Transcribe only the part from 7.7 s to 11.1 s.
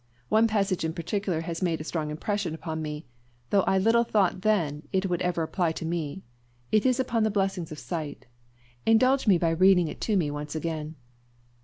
of sight. Indulge me by reading it to me once again."